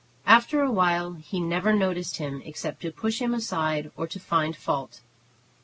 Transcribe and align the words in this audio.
After 0.25 0.63
awhile 0.63 1.13
he 1.21 1.39
never 1.39 1.73
noticed 1.73 2.17
him 2.17 2.41
except 2.43 2.81
to 2.81 2.91
push 2.91 3.21
him 3.21 3.35
aside 3.35 3.91
or 3.95 4.07
to 4.07 4.19
find 4.19 4.55
fault. 4.55 5.01